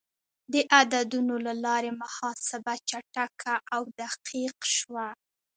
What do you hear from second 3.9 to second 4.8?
دقیق